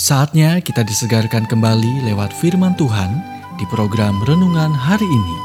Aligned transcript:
Saatnya 0.00 0.64
kita 0.64 0.80
disegarkan 0.80 1.44
kembali 1.44 2.08
lewat 2.08 2.32
firman 2.32 2.72
Tuhan 2.72 3.20
di 3.60 3.68
program 3.68 4.16
renungan 4.24 4.72
hari 4.72 5.04
ini. 5.04 5.36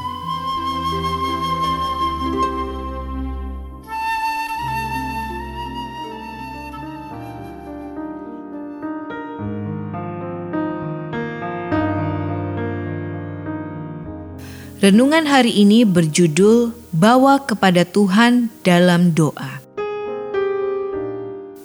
Renungan 14.79 15.27
hari 15.27 15.51
ini 15.51 15.83
berjudul 15.83 16.71
Bawa 16.95 17.43
kepada 17.43 17.83
Tuhan 17.83 18.55
dalam 18.63 19.11
doa. 19.11 19.64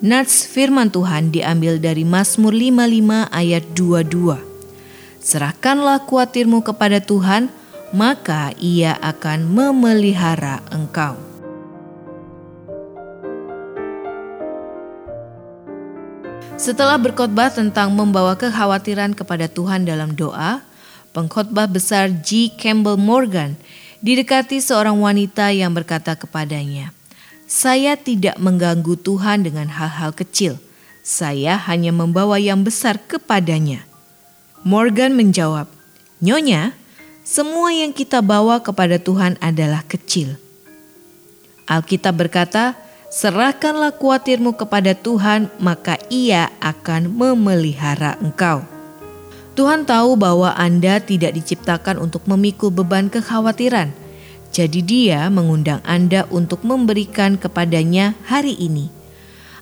Nats 0.00 0.48
firman 0.48 0.88
Tuhan 0.88 1.28
diambil 1.28 1.76
dari 1.76 2.08
Mazmur 2.08 2.56
55 2.56 3.28
ayat 3.36 3.64
22. 3.76 4.40
Serahkanlah 5.20 6.08
kuatirmu 6.08 6.64
kepada 6.64 7.04
Tuhan, 7.04 7.52
maka 7.92 8.56
ia 8.56 8.96
akan 8.96 9.44
memelihara 9.44 10.64
engkau. 10.72 11.20
Setelah 16.56 16.96
berkhotbah 16.96 17.52
tentang 17.52 17.92
membawa 17.92 18.40
kekhawatiran 18.40 19.12
kepada 19.12 19.52
Tuhan 19.52 19.84
dalam 19.84 20.16
doa, 20.16 20.64
pengkhotbah 21.12 21.68
besar 21.68 22.08
G. 22.08 22.48
Campbell 22.56 22.96
Morgan 22.96 23.52
didekati 24.00 24.64
seorang 24.64 24.96
wanita 24.96 25.52
yang 25.52 25.76
berkata 25.76 26.16
kepadanya, 26.16 26.88
saya 27.50 27.98
tidak 27.98 28.38
mengganggu 28.38 28.94
Tuhan 28.94 29.42
dengan 29.42 29.66
hal-hal 29.66 30.14
kecil. 30.14 30.62
Saya 31.02 31.58
hanya 31.66 31.90
membawa 31.90 32.38
yang 32.38 32.62
besar 32.62 33.02
kepadanya. 33.02 33.82
Morgan 34.62 35.18
menjawab, 35.18 35.66
Nyonya, 36.22 36.78
semua 37.26 37.74
yang 37.74 37.90
kita 37.90 38.22
bawa 38.22 38.62
kepada 38.62 39.02
Tuhan 39.02 39.34
adalah 39.42 39.82
kecil. 39.82 40.38
Alkitab 41.66 42.22
berkata, 42.22 42.78
serahkanlah 43.10 43.98
kuatirmu 43.98 44.54
kepada 44.54 44.94
Tuhan, 44.94 45.50
maka 45.58 45.98
ia 46.06 46.54
akan 46.62 47.10
memelihara 47.10 48.14
engkau. 48.22 48.62
Tuhan 49.58 49.82
tahu 49.82 50.14
bahwa 50.14 50.54
Anda 50.54 51.02
tidak 51.02 51.34
diciptakan 51.34 51.98
untuk 51.98 52.22
memikul 52.30 52.70
beban 52.70 53.10
kekhawatiran, 53.10 53.90
jadi 54.50 54.80
dia 54.82 55.20
mengundang 55.30 55.78
Anda 55.86 56.26
untuk 56.30 56.66
memberikan 56.66 57.38
kepadanya 57.38 58.18
hari 58.26 58.58
ini. 58.58 58.90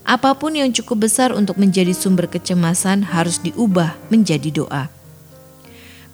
Apa 0.08 0.32
pun 0.32 0.56
yang 0.56 0.72
cukup 0.72 1.04
besar 1.04 1.36
untuk 1.36 1.60
menjadi 1.60 1.92
sumber 1.92 2.24
kecemasan 2.32 3.04
harus 3.12 3.36
diubah 3.44 3.92
menjadi 4.08 4.48
doa. 4.64 4.88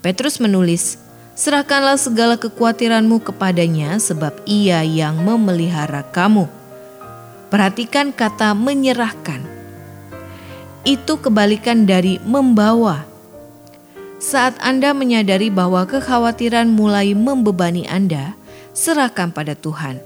Petrus 0.03 0.43
menulis, 0.43 0.99
Serahkanlah 1.35 1.99
segala 1.99 2.39
kekhawatiranmu 2.39 3.19
kepadanya 3.19 3.99
sebab 3.99 4.39
ia 4.47 4.87
yang 4.87 5.19
memelihara 5.19 6.07
kamu. 6.15 6.47
Perhatikan 7.51 8.15
kata 8.15 8.55
menyerahkan. 8.55 9.43
Itu 10.87 11.19
kebalikan 11.19 11.91
dari 11.91 12.23
membawa. 12.23 13.03
Saat 14.23 14.63
Anda 14.63 14.95
menyadari 14.95 15.51
bahwa 15.51 15.83
kekhawatiran 15.91 16.71
mulai 16.71 17.19
membebani 17.19 17.83
Anda, 17.91 18.39
serahkan 18.75 19.31
pada 19.31 19.55
Tuhan. 19.55 20.03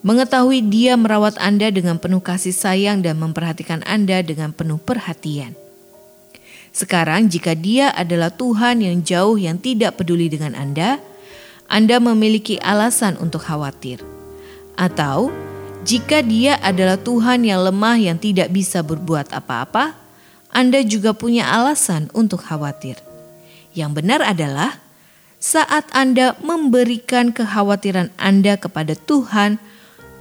Mengetahui 0.00 0.64
Dia 0.64 0.96
merawat 0.96 1.36
Anda 1.36 1.68
dengan 1.68 2.00
penuh 2.00 2.24
kasih 2.24 2.56
sayang 2.56 3.04
dan 3.04 3.20
memperhatikan 3.20 3.84
Anda 3.84 4.24
dengan 4.24 4.56
penuh 4.56 4.80
perhatian. 4.80 5.52
Sekarang, 6.72 7.28
jika 7.28 7.52
Dia 7.52 7.92
adalah 7.92 8.32
Tuhan 8.32 8.80
yang 8.80 9.04
jauh 9.04 9.36
yang 9.36 9.60
tidak 9.60 10.00
peduli 10.00 10.32
dengan 10.32 10.56
Anda, 10.56 11.02
Anda 11.68 12.00
memiliki 12.00 12.56
alasan 12.62 13.20
untuk 13.20 13.44
khawatir, 13.44 14.00
atau 14.78 15.28
jika 15.84 16.24
Dia 16.24 16.56
adalah 16.62 16.96
Tuhan 16.96 17.44
yang 17.44 17.60
lemah 17.60 18.00
yang 18.00 18.16
tidak 18.16 18.48
bisa 18.54 18.80
berbuat 18.80 19.34
apa-apa, 19.34 19.98
Anda 20.48 20.80
juga 20.80 21.12
punya 21.12 21.50
alasan 21.50 22.08
untuk 22.16 22.40
khawatir. 22.40 22.96
Yang 23.76 23.90
benar 24.00 24.20
adalah 24.24 24.80
saat 25.40 25.88
Anda 25.96 26.36
memberikan 26.44 27.32
kekhawatiran 27.32 28.12
Anda 28.20 28.60
kepada 28.60 28.92
Tuhan, 28.92 29.56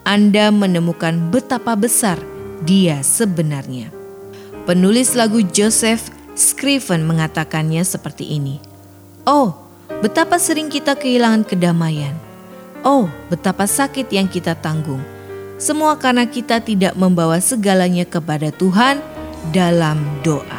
Anda 0.07 0.47
menemukan 0.49 1.27
betapa 1.29 1.75
besar 1.75 2.17
Dia 2.63 3.03
sebenarnya. 3.03 3.91
Penulis 4.63 5.13
lagu 5.19 5.43
Joseph 5.43 6.07
Scriven 6.39 7.03
mengatakannya 7.03 7.83
seperti 7.83 8.31
ini. 8.39 8.63
Oh, 9.27 9.59
betapa 9.99 10.39
sering 10.39 10.71
kita 10.71 10.95
kehilangan 10.95 11.43
kedamaian. 11.43 12.15
Oh, 12.87 13.11
betapa 13.27 13.67
sakit 13.67 14.07
yang 14.07 14.31
kita 14.31 14.55
tanggung. 14.55 15.03
Semua 15.59 15.99
karena 15.99 16.23
kita 16.23 16.63
tidak 16.63 16.95
membawa 16.95 17.43
segalanya 17.43 18.07
kepada 18.07 18.55
Tuhan 18.55 19.03
dalam 19.51 19.99
doa. 20.23 20.58